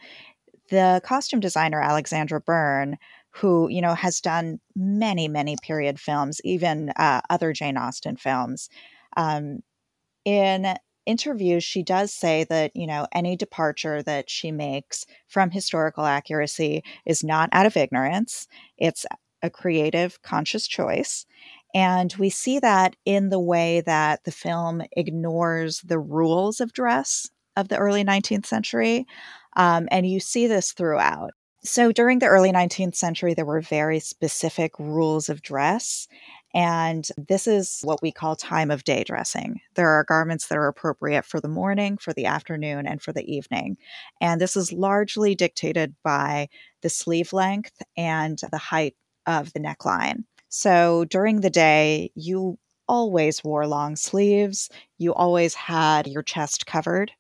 the 0.71 1.01
costume 1.05 1.41
designer 1.41 1.81
Alexandra 1.81 2.41
Byrne 2.41 2.97
who 3.37 3.69
you 3.69 3.83
know 3.83 3.95
has 3.95 4.21
done 4.21 4.59
many 4.75 5.29
many 5.29 5.57
period 5.63 6.01
films 6.01 6.41
even 6.43 6.91
uh, 6.97 7.21
other 7.29 7.53
jane 7.53 7.77
austen 7.77 8.17
films 8.17 8.69
um, 9.17 9.61
in 10.25 10.75
interviews 11.07 11.65
she 11.65 11.83
does 11.83 12.13
say 12.13 12.45
that 12.45 12.75
you 12.75 12.87
know 12.87 13.07
any 13.13 13.37
departure 13.37 14.03
that 14.03 14.29
she 14.29 14.51
makes 14.51 15.07
from 15.29 15.51
historical 15.51 16.05
accuracy 16.05 16.83
is 17.05 17.25
not 17.25 17.49
out 17.53 17.67
of 17.67 17.77
ignorance 17.77 18.47
it's 18.77 19.07
a 19.43 19.51
creative 19.51 20.21
conscious 20.23 20.67
choice 20.67 21.27
and 21.75 22.15
we 22.19 22.31
see 22.31 22.59
that 22.59 22.97
in 23.05 23.29
the 23.29 23.41
way 23.41 23.83
that 23.83 24.25
the 24.25 24.33
film 24.33 24.83
ignores 24.97 25.81
the 25.83 25.99
rules 25.99 26.61
of 26.61 26.73
dress 26.73 27.31
of 27.57 27.69
the 27.69 27.77
early 27.77 28.05
19th 28.05 28.47
century 28.47 29.07
um, 29.57 29.89
and 29.91 30.07
you 30.07 30.21
see 30.21 30.47
this 30.47 30.73
throughout 30.73 31.31
so 31.67 31.91
during 31.91 32.21
the 32.21 32.27
early 32.27 32.53
19th 32.53 32.95
century, 32.95 33.35
there 33.35 33.45
were 33.45 33.61
very 33.61 33.99
specific 33.99 34.79
rules 34.79 35.29
of 35.29 35.43
dress. 35.43 36.07
And 36.57 37.07
this 37.19 37.47
is 37.47 37.81
what 37.85 38.01
we 38.01 38.11
call 38.11 38.35
time 38.35 38.71
of 38.71 38.83
day 38.83 39.05
dressing. 39.05 39.61
There 39.75 39.91
are 39.91 40.05
garments 40.05 40.47
that 40.47 40.57
are 40.57 40.69
appropriate 40.69 41.27
for 41.27 41.39
the 41.39 41.49
morning, 41.49 41.99
for 41.99 42.15
the 42.15 42.25
afternoon, 42.25 42.87
and 42.87 43.03
for 43.03 43.13
the 43.13 43.31
evening. 43.31 43.77
And 44.23 44.41
this 44.41 44.57
is 44.57 44.73
largely 44.73 45.35
dictated 45.35 45.95
by 46.03 46.49
the 46.81 46.89
sleeve 46.89 47.35
length 47.35 47.83
and 47.95 48.41
the 48.51 48.57
height 48.57 48.97
of 49.27 49.53
the 49.53 49.61
neckline. 49.61 50.25
So 50.49 51.05
during 51.05 51.43
the 51.43 51.51
day, 51.51 52.11
you 52.15 52.59
always 52.89 53.45
wore 53.45 53.67
long 53.67 53.95
sleeves, 53.95 54.71
you 54.97 55.13
always 55.13 55.55
had 55.55 56.07
your 56.07 56.23
chest 56.23 56.65
covered. 56.65 57.13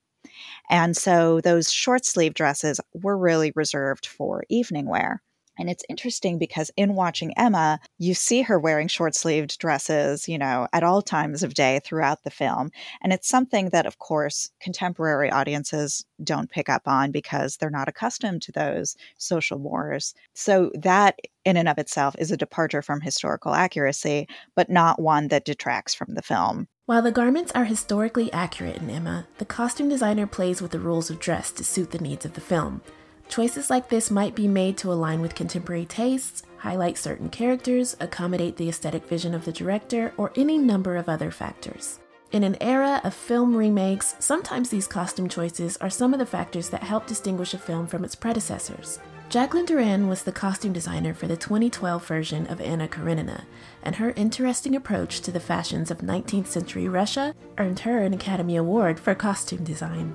And 0.70 0.96
so 0.96 1.42
those 1.42 1.70
short 1.70 2.06
sleeve 2.06 2.32
dresses 2.32 2.80
were 2.94 3.18
really 3.18 3.52
reserved 3.54 4.06
for 4.06 4.44
evening 4.48 4.86
wear. 4.86 5.22
And 5.58 5.70
it's 5.70 5.84
interesting 5.88 6.38
because 6.38 6.70
in 6.76 6.94
watching 6.94 7.36
Emma, 7.36 7.80
you 7.98 8.14
see 8.14 8.42
her 8.42 8.58
wearing 8.58 8.88
short 8.88 9.14
sleeved 9.14 9.58
dresses, 9.58 10.28
you 10.28 10.38
know, 10.38 10.68
at 10.72 10.82
all 10.82 11.02
times 11.02 11.42
of 11.42 11.54
day 11.54 11.80
throughout 11.84 12.24
the 12.24 12.30
film. 12.30 12.70
And 13.02 13.12
it's 13.12 13.28
something 13.28 13.70
that, 13.70 13.86
of 13.86 13.98
course, 13.98 14.50
contemporary 14.60 15.30
audiences 15.30 16.04
don't 16.22 16.50
pick 16.50 16.68
up 16.68 16.82
on 16.86 17.10
because 17.10 17.56
they're 17.56 17.70
not 17.70 17.88
accustomed 17.88 18.42
to 18.42 18.52
those 18.52 18.96
social 19.18 19.58
mores. 19.58 20.14
So 20.34 20.70
that 20.74 21.18
in 21.44 21.56
and 21.56 21.68
of 21.68 21.78
itself 21.78 22.16
is 22.18 22.30
a 22.30 22.36
departure 22.36 22.82
from 22.82 23.00
historical 23.00 23.54
accuracy, 23.54 24.26
but 24.54 24.68
not 24.68 25.00
one 25.00 25.28
that 25.28 25.44
detracts 25.44 25.94
from 25.94 26.14
the 26.14 26.22
film. 26.22 26.68
While 26.86 27.02
the 27.02 27.10
garments 27.10 27.50
are 27.52 27.64
historically 27.64 28.32
accurate 28.32 28.76
in 28.76 28.88
Emma, 28.88 29.26
the 29.38 29.44
costume 29.44 29.88
designer 29.88 30.26
plays 30.26 30.62
with 30.62 30.70
the 30.70 30.78
rules 30.78 31.10
of 31.10 31.18
dress 31.18 31.50
to 31.52 31.64
suit 31.64 31.90
the 31.90 31.98
needs 31.98 32.24
of 32.24 32.34
the 32.34 32.40
film. 32.40 32.80
Choices 33.28 33.70
like 33.70 33.88
this 33.88 34.10
might 34.10 34.34
be 34.34 34.48
made 34.48 34.76
to 34.78 34.92
align 34.92 35.20
with 35.20 35.34
contemporary 35.34 35.84
tastes, 35.84 36.42
highlight 36.58 36.96
certain 36.96 37.28
characters, 37.28 37.96
accommodate 38.00 38.56
the 38.56 38.68
aesthetic 38.68 39.06
vision 39.06 39.34
of 39.34 39.44
the 39.44 39.52
director, 39.52 40.12
or 40.16 40.32
any 40.36 40.58
number 40.58 40.96
of 40.96 41.08
other 41.08 41.30
factors. 41.30 41.98
In 42.32 42.42
an 42.42 42.56
era 42.60 43.00
of 43.04 43.14
film 43.14 43.54
remakes, 43.54 44.16
sometimes 44.18 44.68
these 44.68 44.88
costume 44.88 45.28
choices 45.28 45.76
are 45.78 45.90
some 45.90 46.12
of 46.12 46.18
the 46.18 46.26
factors 46.26 46.68
that 46.70 46.82
help 46.82 47.06
distinguish 47.06 47.54
a 47.54 47.58
film 47.58 47.86
from 47.86 48.04
its 48.04 48.14
predecessors. 48.14 48.98
Jacqueline 49.28 49.66
Durran 49.66 50.08
was 50.08 50.22
the 50.22 50.32
costume 50.32 50.72
designer 50.72 51.12
for 51.12 51.26
the 51.26 51.36
2012 51.36 52.06
version 52.06 52.46
of 52.46 52.60
Anna 52.60 52.86
Karenina, 52.86 53.44
and 53.82 53.96
her 53.96 54.10
interesting 54.16 54.76
approach 54.76 55.20
to 55.20 55.32
the 55.32 55.40
fashions 55.40 55.90
of 55.90 55.98
19th 55.98 56.46
century 56.46 56.88
Russia 56.88 57.34
earned 57.58 57.80
her 57.80 57.98
an 57.98 58.14
Academy 58.14 58.56
Award 58.56 59.00
for 59.00 59.14
costume 59.14 59.64
design. 59.64 60.14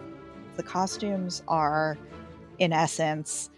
The 0.56 0.64
costumes 0.64 1.44
are 1.48 1.98
in 2.58 2.74
essence, 2.74 3.50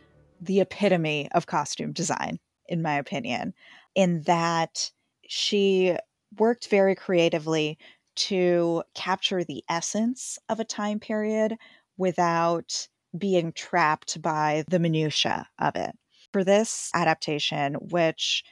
the 0.42 0.62
epitome 0.62 1.30
of 1.34 1.46
costume 1.46 1.94
design, 1.94 2.40
in 2.68 2.82
my 2.82 2.96
opinion, 2.96 3.54
in 3.96 4.22
that 4.24 4.92
she 5.28 5.96
worked 6.38 6.68
very 6.68 6.96
creatively 6.96 7.78
to 8.16 8.84
capture 8.94 9.44
the 9.44 9.64
essence 9.70 10.38
of 10.50 10.60
a 10.60 10.66
time 10.66 11.00
period 11.00 11.56
without 11.98 12.88
being 13.18 13.52
trapped 13.54 14.22
by 14.22 14.64
the 14.68 14.80
minutiae 14.80 15.48
of 15.60 15.76
it. 15.76 15.92
For 16.32 16.44
this 16.44 16.90
adaptation, 16.94 17.76
which 17.76 18.44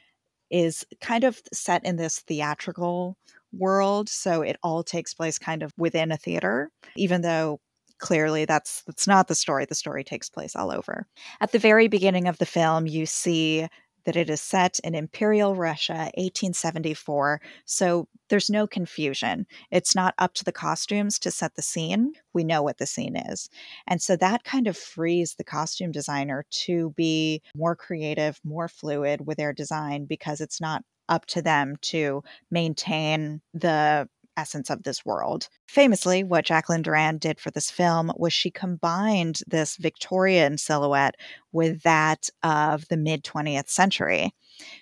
is 0.52 0.86
kind 1.00 1.24
of 1.24 1.42
set 1.52 1.84
in 1.86 1.96
this 1.96 2.20
theatrical 2.20 3.18
world, 3.54 4.10
so 4.10 4.42
it 4.42 4.58
all 4.62 4.84
takes 4.84 5.14
place 5.14 5.40
kind 5.40 5.64
of 5.64 5.74
within 5.78 6.12
a 6.12 6.18
theater, 6.18 6.70
even 6.96 7.22
though 7.22 7.60
clearly 8.02 8.44
that's 8.44 8.84
that's 8.84 9.08
not 9.08 9.30
the 9.30 9.36
story 9.36 9.66
the 9.66 9.76
story 9.76 10.04
takes 10.04 10.30
place 10.30 10.56
all 10.56 10.72
over. 10.72 11.08
At 11.40 11.54
the 11.54 11.60
very 11.60 11.88
beginning 11.88 12.28
of 12.28 12.38
the 12.38 12.46
film 12.46 12.88
you 12.88 13.06
see 13.06 13.68
that 14.06 14.16
it 14.16 14.30
is 14.32 14.42
set 14.42 14.80
in 14.80 14.96
imperial 14.96 15.56
russia 15.56 16.10
1874 16.16 17.40
so 17.66 18.08
there's 18.30 18.50
no 18.50 18.66
confusion. 18.66 19.46
It's 19.72 19.94
not 19.94 20.16
up 20.18 20.34
to 20.36 20.46
the 20.46 20.54
costumes 20.54 21.20
to 21.20 21.32
set 21.32 21.56
the 21.56 21.62
scene. 21.62 22.14
We 22.34 22.46
know 22.46 22.64
what 22.64 22.78
the 22.78 22.86
scene 22.86 23.18
is. 23.18 23.50
And 23.88 24.02
so 24.02 24.16
that 24.16 24.46
kind 24.46 24.68
of 24.68 24.78
frees 24.78 25.36
the 25.36 25.44
costume 25.44 25.92
designer 25.92 26.46
to 26.64 26.92
be 26.92 27.42
more 27.56 27.76
creative 27.76 28.40
more 28.44 28.70
fluid 28.70 29.28
with 29.28 29.38
their 29.38 29.54
design 29.54 30.06
because 30.06 30.42
it's 30.42 30.62
not 30.62 30.84
up 31.10 31.26
to 31.28 31.42
them 31.42 31.76
to 31.82 32.24
maintain 32.50 33.42
the 33.54 34.08
essence 34.38 34.70
of 34.70 34.84
this 34.84 35.06
world. 35.06 35.50
Famously, 35.68 36.24
what 36.24 36.46
Jacqueline 36.46 36.84
Durran 36.84 37.20
did 37.20 37.40
for 37.40 37.52
this 37.52 37.70
film 37.72 38.12
was 38.18 38.34
she 38.34 38.52
combined 38.52 39.42
this 39.48 39.78
Victorian 39.78 40.58
silhouette 40.58 41.16
with 41.52 41.82
that 41.84 42.30
of 42.44 42.88
the 42.88 42.98
mid 42.98 43.24
20th 43.24 43.70
century. 43.70 44.34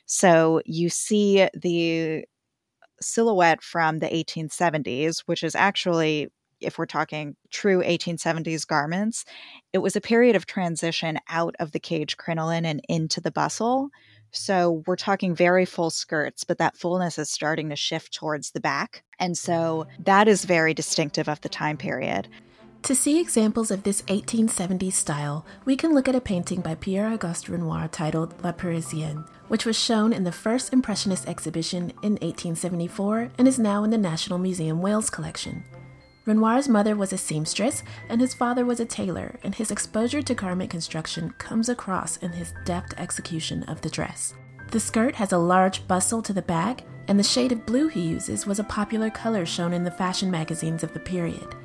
So 0.06 0.62
you 0.65 0.89
see 0.89 1.48
the 1.53 2.25
silhouette 3.01 3.63
from 3.63 4.00
the 4.00 4.08
1870s, 4.08 5.24
which 5.25 5.44
is 5.44 5.56
actually 5.56 6.29
if 6.62 6.77
we're 6.77 6.86
talking 6.86 7.36
true 7.51 7.82
1870s 7.82 8.68
garments, 8.68 9.25
it 9.74 9.79
was 9.79 9.96
a 9.96 10.01
period 10.01 10.36
of 10.36 10.46
transition 10.46 11.18
out 11.29 11.56
of 11.60 11.72
the 11.72 11.79
cage 11.79 12.18
crinoline 12.18 12.65
and 12.65 12.82
into 12.89 13.22
the 13.22 13.32
bustle. 13.32 13.89
So 14.31 14.83
we're 14.86 14.95
talking 14.95 15.36
very 15.36 15.65
full 15.65 15.89
skirts, 15.89 16.43
but 16.43 16.57
that 16.59 16.77
fullness 16.77 17.17
is 17.17 17.29
starting 17.29 17.69
to 17.69 17.75
shift 17.75 18.13
towards 18.13 18.51
the 18.51 18.59
back. 18.59 19.03
And 19.19 19.38
so 19.38 19.88
that 20.00 20.27
is 20.27 20.45
very 20.45 20.74
distinctive 20.74 21.27
of 21.27 21.41
the 21.41 21.50
time 21.50 21.77
period. 21.77 22.27
To 22.83 22.95
see 22.95 23.19
examples 23.19 23.71
of 23.71 23.83
this 23.83 24.01
1870s 24.03 24.93
style, 24.93 25.45
we 25.65 25.75
can 25.75 25.93
look 25.93 26.07
at 26.07 26.15
a 26.15 26.21
painting 26.21 26.62
by 26.62 26.75
Pierre 26.75 27.07
Auguste 27.07 27.50
Renoir 27.50 27.89
titled 27.89 28.41
La 28.41 28.53
Parisienne, 28.53 29.25
which 29.50 29.65
was 29.65 29.77
shown 29.77 30.13
in 30.13 30.24
the 30.24 30.31
first 30.31 30.71
Impressionist 30.71 31.27
exhibition 31.27 31.89
in 32.03 32.13
1874 32.13 33.31
and 33.38 33.48
is 33.48 33.59
now 33.59 33.83
in 33.83 33.89
the 33.89 33.98
National 33.98 34.39
Museum 34.39 34.81
Wales 34.81 35.09
collection. 35.09 35.65
Renoir's 36.29 36.69
mother 36.69 36.95
was 36.95 37.12
a 37.12 37.17
seamstress 37.17 37.81
and 38.07 38.21
his 38.21 38.36
father 38.36 38.63
was 38.63 38.79
a 38.79 38.86
tailor, 38.86 39.39
and 39.43 39.55
his 39.55 39.71
exposure 39.71 40.21
to 40.21 40.36
garment 40.36 40.69
construction 40.69 41.33
comes 41.39 41.69
across 41.69 42.17
in 42.17 42.31
his 42.31 42.53
deft 42.65 42.93
execution 43.00 43.63
of 43.63 43.81
the 43.81 43.89
dress. 43.89 44.36
The 44.69 44.79
skirt 44.79 45.15
has 45.15 45.31
a 45.31 45.39
large 45.39 45.88
bustle 45.88 46.21
to 46.21 46.31
the 46.31 46.43
back, 46.43 46.83
and 47.07 47.17
the 47.17 47.24
shade 47.24 47.51
of 47.51 47.65
blue 47.65 47.88
he 47.88 48.01
uses 48.01 48.45
was 48.45 48.59
a 48.59 48.63
popular 48.63 49.09
color 49.09 49.43
shown 49.43 49.74
in 49.74 49.83
the 49.83 49.89
fashion 49.89 50.29
magazines 50.29 50.83
of 50.83 50.93
the 50.93 51.00
period. 51.00 51.55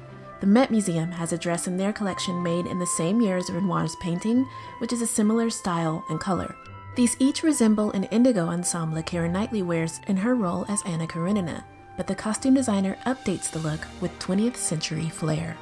The 0.41 0.47
Met 0.47 0.71
Museum 0.71 1.13
has 1.13 1.35
a 1.35 1.39
dress 1.39 1.67
in 1.69 1.77
their 1.77 1.93
collection 1.93 2.43
made 2.43 2.65
in 2.65 2.79
the 2.79 2.87
same 2.87 3.21
year 3.21 3.37
as 3.37 3.51
Renoir's 3.51 3.97
painting, 3.97 4.49
which 4.79 4.95
is 4.95 5.03
a 5.03 5.07
similar 5.07 5.51
style 5.51 6.07
and 6.09 6.19
color. 6.19 6.57
These 6.97 7.17
each 7.19 7.43
resemble 7.43 7.91
an 7.91 8.05
indigo 8.05 8.47
ensemble 8.47 9.03
Keira 9.03 9.31
Knightley 9.31 9.61
wears 9.61 10.01
in 10.07 10.17
her 10.17 10.35
role 10.35 10.65
as 10.71 10.83
Anna 10.87 11.07
Karenina, 11.07 11.65
but 11.97 12.07
the 12.07 12.15
costume 12.15 12.55
designer 12.55 12.97
updates 13.07 13.51
the 13.51 13.59
look 13.59 13.87
with 14.01 14.19
20th 14.19 14.57
century 14.57 15.09
flair. 15.09 15.57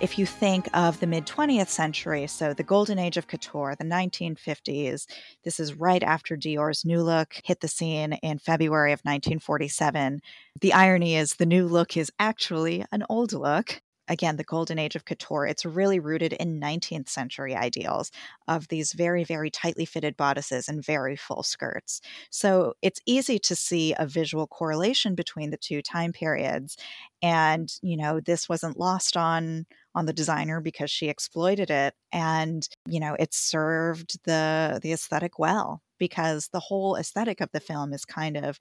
If 0.00 0.18
you 0.18 0.26
think 0.26 0.68
of 0.74 0.98
the 0.98 1.06
mid 1.06 1.26
20th 1.26 1.68
century, 1.68 2.26
so 2.26 2.52
the 2.52 2.64
golden 2.64 2.98
age 2.98 3.16
of 3.16 3.28
couture, 3.28 3.76
the 3.78 3.84
1950s, 3.84 5.06
this 5.44 5.60
is 5.60 5.74
right 5.74 6.02
after 6.02 6.36
Dior's 6.36 6.84
new 6.84 7.02
look 7.02 7.40
hit 7.44 7.60
the 7.60 7.68
scene 7.68 8.14
in 8.14 8.38
February 8.38 8.92
of 8.92 9.00
1947. 9.00 10.20
The 10.60 10.72
irony 10.72 11.14
is 11.14 11.34
the 11.34 11.46
new 11.46 11.68
look 11.68 11.96
is 11.96 12.10
actually 12.18 12.84
an 12.90 13.04
old 13.08 13.32
look 13.32 13.80
again, 14.12 14.36
the 14.36 14.44
golden 14.44 14.78
age 14.78 14.94
of 14.94 15.06
couture, 15.06 15.46
it's 15.46 15.64
really 15.64 15.98
rooted 15.98 16.34
in 16.34 16.60
19th 16.60 17.08
century 17.08 17.56
ideals 17.56 18.10
of 18.46 18.68
these 18.68 18.92
very, 18.92 19.24
very 19.24 19.50
tightly 19.50 19.86
fitted 19.86 20.18
bodices 20.18 20.68
and 20.68 20.84
very 20.84 21.16
full 21.16 21.42
skirts. 21.42 22.02
So 22.30 22.74
it's 22.82 23.00
easy 23.06 23.38
to 23.38 23.56
see 23.56 23.94
a 23.98 24.06
visual 24.06 24.46
correlation 24.46 25.14
between 25.14 25.50
the 25.50 25.56
two 25.56 25.80
time 25.80 26.12
periods. 26.12 26.76
And, 27.22 27.72
you 27.80 27.96
know, 27.96 28.20
this 28.20 28.48
wasn't 28.48 28.78
lost 28.78 29.16
on 29.16 29.66
on 29.94 30.06
the 30.06 30.12
designer 30.12 30.60
because 30.60 30.90
she 30.90 31.08
exploited 31.10 31.70
it 31.70 31.92
and 32.12 32.66
you 32.88 32.98
know 32.98 33.14
it 33.18 33.34
served 33.34 34.18
the 34.24 34.80
the 34.82 34.90
aesthetic 34.90 35.38
well 35.38 35.82
because 35.98 36.48
the 36.50 36.60
whole 36.60 36.96
aesthetic 36.96 37.42
of 37.42 37.50
the 37.52 37.60
film 37.60 37.92
is 37.92 38.06
kind 38.06 38.38
of 38.38 38.58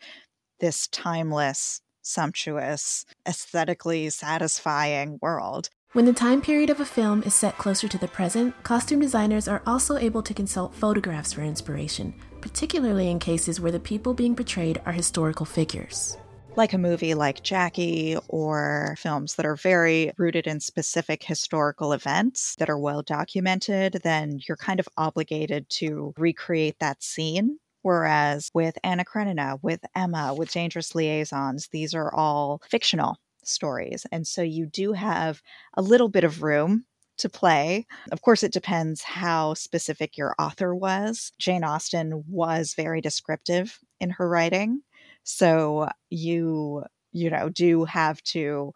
this 0.60 0.88
timeless 0.89 1.81
sumptuous, 2.01 3.05
aesthetically 3.27 4.10
satisfying 4.10 5.20
world. 5.22 5.70
When 5.93 6.05
the 6.05 6.13
time 6.13 6.41
period 6.41 6.70
of 6.70 6.79
a 6.79 6.86
film 6.86 7.22
is 7.24 7.36
set 7.36 7.58
closer 7.58 7.89
to 7.89 7.98
the 7.98 8.08
present, 8.08 8.63
costume 8.63 9.01
designers 9.01 9.50
are 9.50 9.62
also 9.67 9.98
able 9.98 10.24
to 10.24 10.34
consult 10.34 10.74
photographs 10.74 11.34
for 11.34 11.41
inspiration, 11.41 12.13
particularly 12.39 13.10
in 13.10 13.20
cases 13.20 13.60
where 13.60 13.74
the 13.74 13.79
people 13.79 14.13
being 14.13 14.34
portrayed 14.34 14.81
are 14.86 14.93
historical 14.93 15.46
figures. 15.46 16.17
Like 16.55 16.72
a 16.72 16.77
movie 16.77 17.13
like 17.13 17.43
Jackie, 17.43 18.17
or 18.29 18.96
films 19.00 19.36
that 19.36 19.46
are 19.46 19.55
very 19.55 20.12
rooted 20.17 20.48
in 20.48 20.60
specific 20.60 21.24
historical 21.24 21.93
events 21.93 22.55
that 22.55 22.70
are 22.70 22.79
well 22.79 23.01
documented, 23.01 24.00
then 24.03 24.39
you're 24.48 24.58
kind 24.58 24.79
of 24.79 24.88
obligated 24.98 25.70
to 25.72 26.13
recreate 26.17 26.79
that 26.79 27.03
scene 27.03 27.58
Whereas 27.82 28.50
with 28.54 28.78
Anna 28.84 29.04
Karenina, 29.04 29.58
with 29.62 29.82
Emma, 29.96 30.34
with 30.34 30.52
Dangerous 30.52 30.94
Liaisons, 30.96 31.70
these 31.72 31.94
are 31.94 32.14
all 32.14 32.62
fictional 32.70 33.18
stories. 33.44 34.06
And 34.12 34.28
so 34.28 34.42
you 34.42 34.66
do 34.66 34.94
have 34.94 35.42
a 35.76 35.82
little 35.82 36.10
bit 36.10 36.24
of 36.24 36.44
room 36.44 36.86
to 37.18 37.30
play. 37.30 37.86
Of 38.12 38.22
course, 38.22 38.44
it 38.44 38.54
depends 38.54 39.02
how 39.02 39.54
specific 39.54 40.18
your 40.18 40.36
author 40.40 40.76
was. 40.76 41.32
Jane 41.40 41.64
Austen 41.64 42.24
was 42.28 42.74
very 42.74 43.02
descriptive 43.02 43.80
in 44.00 44.10
her 44.12 44.28
writing. 44.28 44.82
So 45.24 45.90
you, 46.10 46.84
you 47.12 47.30
know, 47.30 47.50
do 47.50 47.86
have 47.86 48.22
to 48.24 48.74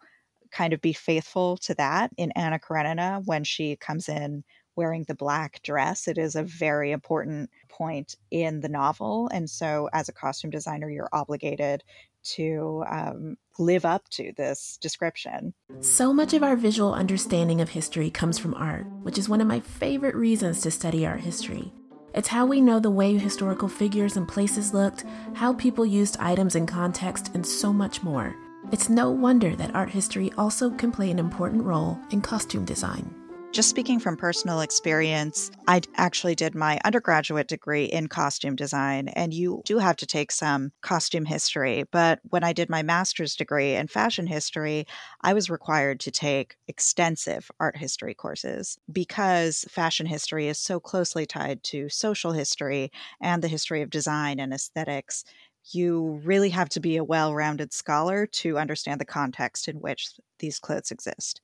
kind 0.52 0.72
of 0.72 0.80
be 0.80 0.92
faithful 0.92 1.56
to 1.58 1.74
that 1.74 2.10
in 2.16 2.30
Anna 2.32 2.58
Karenina 2.58 3.22
when 3.24 3.44
she 3.44 3.76
comes 3.76 4.08
in 4.08 4.44
wearing 4.76 5.04
the 5.04 5.14
black 5.14 5.62
dress. 5.62 6.06
It 6.06 6.18
is 6.18 6.36
a 6.36 6.42
very 6.42 6.92
important 6.92 7.50
point 7.68 8.16
in 8.30 8.60
the 8.60 8.68
novel. 8.68 9.28
And 9.32 9.48
so, 9.48 9.88
as 9.92 10.08
a 10.08 10.12
costume 10.12 10.50
designer, 10.50 10.90
you're 10.90 11.08
obligated 11.12 11.82
to 12.34 12.84
um, 12.90 13.36
live 13.58 13.84
up 13.84 14.08
to 14.10 14.32
this 14.36 14.78
description. 14.80 15.54
So 15.80 16.12
much 16.12 16.34
of 16.34 16.42
our 16.42 16.56
visual 16.56 16.92
understanding 16.92 17.60
of 17.60 17.70
history 17.70 18.10
comes 18.10 18.38
from 18.38 18.54
art, 18.54 18.86
which 19.02 19.18
is 19.18 19.28
one 19.28 19.40
of 19.40 19.46
my 19.46 19.60
favorite 19.60 20.14
reasons 20.14 20.60
to 20.62 20.70
study 20.70 21.06
art 21.06 21.20
history. 21.20 21.72
It's 22.14 22.28
how 22.28 22.46
we 22.46 22.60
know 22.60 22.80
the 22.80 22.90
way 22.90 23.16
historical 23.18 23.68
figures 23.68 24.16
and 24.16 24.26
places 24.26 24.72
looked, 24.72 25.04
how 25.34 25.52
people 25.52 25.84
used 25.84 26.16
items 26.18 26.56
in 26.56 26.66
context, 26.66 27.30
and 27.34 27.46
so 27.46 27.72
much 27.72 28.02
more. 28.02 28.34
It's 28.72 28.88
no 28.88 29.10
wonder 29.10 29.54
that 29.54 29.74
art 29.74 29.90
history 29.90 30.32
also 30.36 30.70
can 30.70 30.90
play 30.90 31.10
an 31.10 31.18
important 31.18 31.62
role 31.62 31.98
in 32.10 32.22
costume 32.22 32.64
design. 32.64 33.14
Just 33.52 33.70
speaking 33.70 33.98
from 33.98 34.18
personal 34.18 34.60
experience, 34.60 35.50
I 35.66 35.80
actually 35.94 36.34
did 36.34 36.54
my 36.54 36.78
undergraduate 36.84 37.48
degree 37.48 37.86
in 37.86 38.06
costume 38.06 38.54
design, 38.54 39.08
and 39.08 39.32
you 39.32 39.62
do 39.64 39.78
have 39.78 39.96
to 39.96 40.06
take 40.06 40.30
some 40.30 40.72
costume 40.82 41.24
history. 41.24 41.84
But 41.90 42.20
when 42.28 42.44
I 42.44 42.52
did 42.52 42.68
my 42.68 42.82
master's 42.82 43.34
degree 43.34 43.74
in 43.74 43.88
fashion 43.88 44.26
history, 44.26 44.86
I 45.22 45.32
was 45.32 45.48
required 45.48 46.00
to 46.00 46.10
take 46.10 46.56
extensive 46.68 47.50
art 47.58 47.78
history 47.78 48.12
courses 48.12 48.78
because 48.92 49.64
fashion 49.70 50.04
history 50.04 50.48
is 50.48 50.58
so 50.58 50.78
closely 50.78 51.24
tied 51.24 51.62
to 51.64 51.88
social 51.88 52.32
history 52.32 52.90
and 53.22 53.42
the 53.42 53.48
history 53.48 53.80
of 53.80 53.88
design 53.88 54.38
and 54.38 54.52
aesthetics 54.52 55.24
you 55.72 56.20
really 56.24 56.50
have 56.50 56.68
to 56.68 56.80
be 56.80 56.96
a 56.96 57.04
well 57.04 57.34
rounded 57.34 57.72
scholar 57.72 58.26
to 58.26 58.58
understand 58.58 59.00
the 59.00 59.04
context 59.04 59.66
in 59.66 59.76
which 59.80 60.10
these 60.38 60.58
clothes 60.60 60.90
exist. 60.90 61.40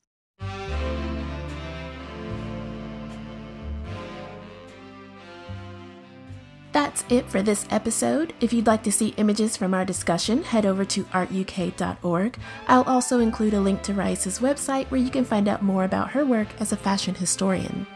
That's 6.72 7.04
it 7.10 7.28
for 7.28 7.42
this 7.42 7.66
episode. 7.70 8.32
If 8.40 8.52
you'd 8.52 8.66
like 8.66 8.82
to 8.84 8.92
see 8.92 9.14
images 9.18 9.56
from 9.56 9.74
our 9.74 9.84
discussion, 9.84 10.42
head 10.42 10.64
over 10.64 10.84
to 10.86 11.04
artuk.org. 11.04 12.38
I'll 12.66 12.84
also 12.84 13.20
include 13.20 13.54
a 13.54 13.60
link 13.60 13.82
to 13.82 13.92
Raissa's 13.92 14.38
website 14.38 14.90
where 14.90 15.00
you 15.00 15.10
can 15.10 15.24
find 15.24 15.48
out 15.48 15.62
more 15.62 15.84
about 15.84 16.10
her 16.10 16.24
work 16.24 16.48
as 16.60 16.72
a 16.72 16.76
fashion 16.76 17.14
historian. 17.14 17.86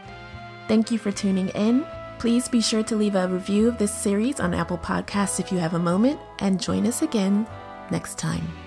Thank 0.67 0.91
you 0.91 0.99
for 0.99 1.11
tuning 1.11 1.49
in. 1.49 1.85
Please 2.19 2.47
be 2.47 2.61
sure 2.61 2.83
to 2.83 2.95
leave 2.95 3.15
a 3.15 3.27
review 3.27 3.67
of 3.67 3.77
this 3.77 3.93
series 3.93 4.39
on 4.39 4.53
Apple 4.53 4.77
Podcasts 4.77 5.39
if 5.39 5.51
you 5.51 5.57
have 5.57 5.73
a 5.73 5.79
moment, 5.79 6.19
and 6.39 6.61
join 6.61 6.85
us 6.85 7.01
again 7.01 7.47
next 7.91 8.17
time. 8.17 8.66